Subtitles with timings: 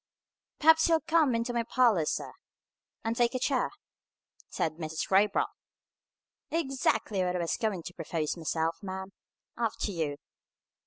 [0.57, 2.33] "Perhaps you'll come into my parlour, sir,
[3.03, 3.69] and take a chair?"
[4.49, 5.11] said Mrs.
[5.11, 5.51] Raybrock.
[6.49, 9.13] "Ex actly what I was going to propose myself, ma'am.
[9.55, 10.17] After you."